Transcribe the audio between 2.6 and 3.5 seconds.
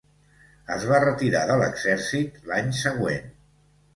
següent.